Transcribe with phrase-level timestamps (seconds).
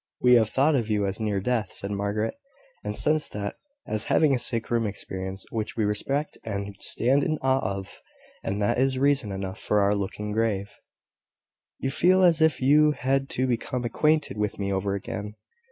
[0.19, 2.33] "We have thought of you as near death," said Margaret;
[2.83, 7.37] "and since that, as having a sick room experience, which we respect and stand in
[7.43, 8.01] awe of;
[8.43, 10.73] and that is reason enough for our looking grave."
[11.77, 15.35] "You feel as if you had to become acquainted with me over again.